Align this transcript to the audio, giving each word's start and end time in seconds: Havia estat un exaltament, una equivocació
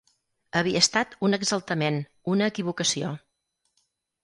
Havia 0.61 0.81
estat 0.85 1.13
un 1.27 1.37
exaltament, 1.39 2.01
una 2.37 2.51
equivocació 2.55 3.15